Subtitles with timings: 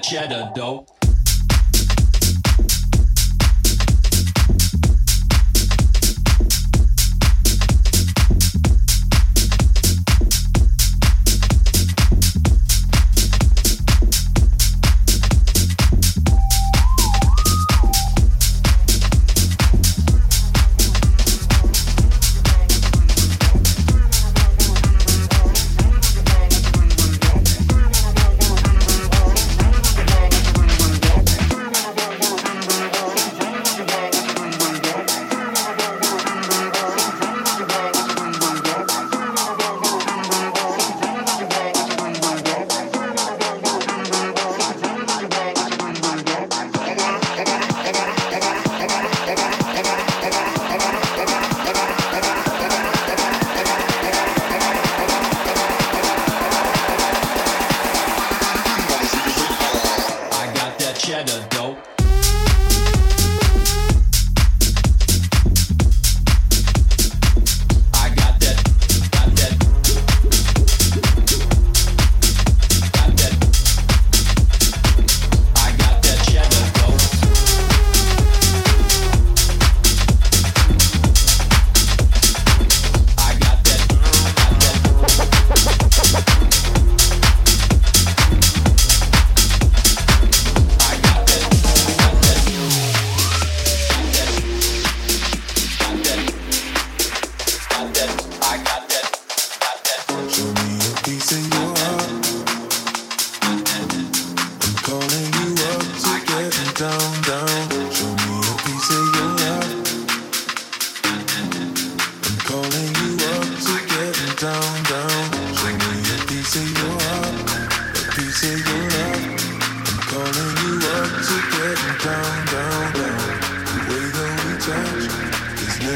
[0.00, 0.86] cheddar, though.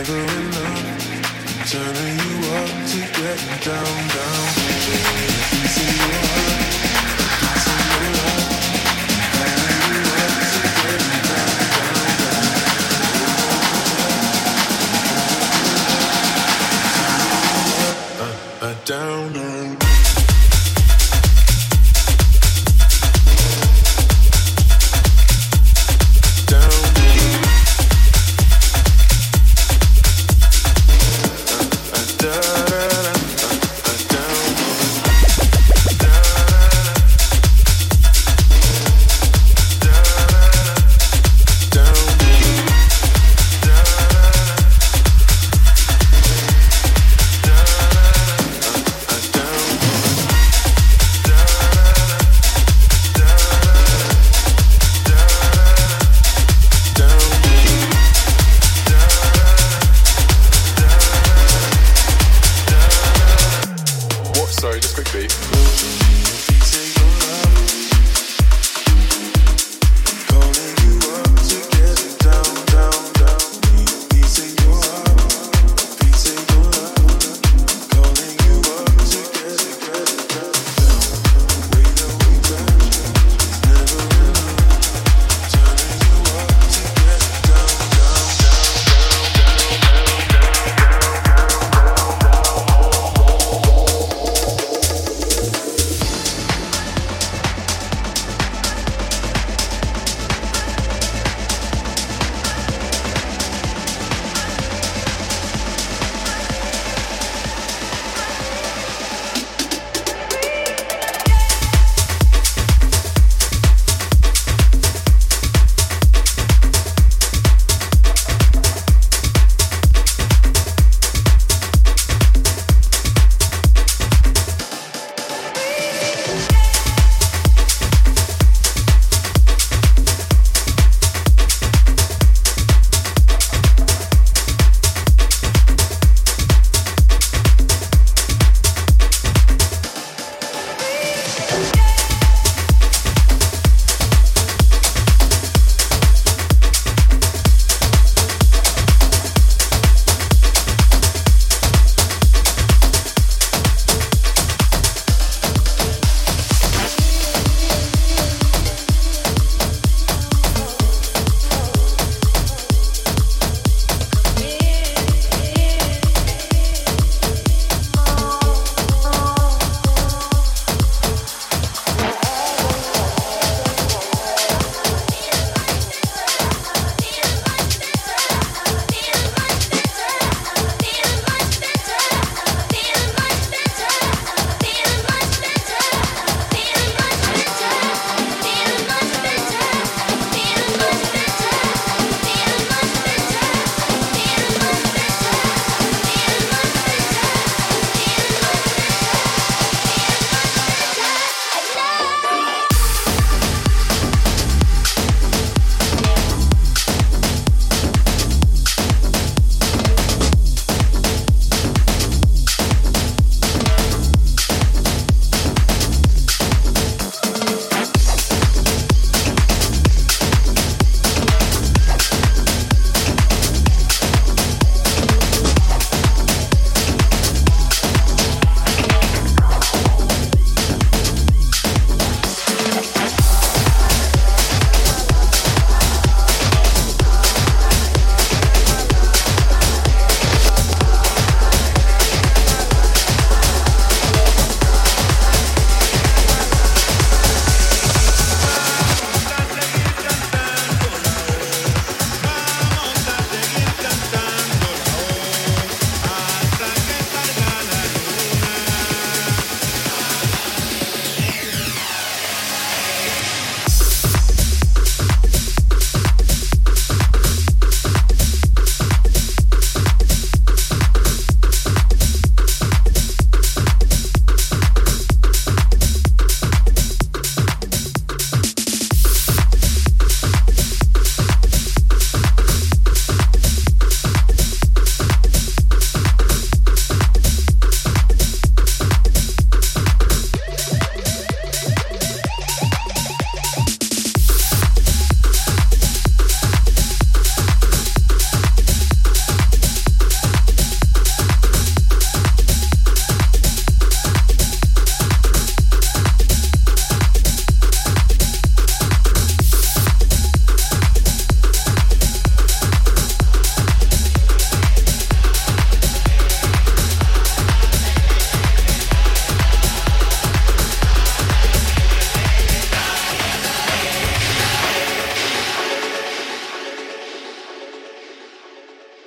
[0.00, 1.70] never enough.
[1.70, 4.46] Turning you up to get down, down.
[5.52, 6.79] It's your heart.